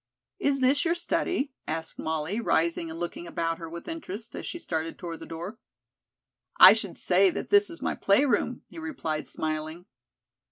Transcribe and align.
"Is 0.39 0.61
this 0.61 0.83
your 0.83 0.95
study?" 0.95 1.51
asked 1.67 1.99
Molly, 1.99 2.39
rising 2.39 2.89
and 2.89 2.97
looking 2.99 3.27
about 3.27 3.59
her 3.59 3.69
with 3.69 3.87
interest, 3.87 4.35
as 4.35 4.47
she 4.47 4.57
started 4.57 4.97
toward 4.97 5.19
the 5.19 5.27
door. 5.27 5.59
"I 6.59 6.73
should 6.73 6.97
say 6.97 7.29
that 7.29 7.51
this 7.51 7.69
was 7.69 7.83
my 7.83 7.93
play 7.93 8.25
room," 8.25 8.63
he 8.67 8.79
replied, 8.79 9.27
smiling. 9.27 9.85